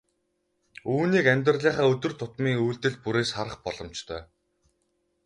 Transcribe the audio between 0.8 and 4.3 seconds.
Үүнийг амьдралынхаа өдөр тутмын үйлдэл бүрээс харах боломжтой.